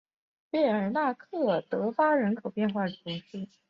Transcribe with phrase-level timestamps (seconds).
[0.49, 2.95] 贝尔纳克德巴人口变化图
[3.29, 3.47] 示